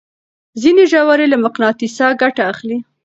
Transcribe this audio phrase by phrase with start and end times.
[0.61, 2.77] ځينې ژوي له مقناطيسه ګټه اخلي.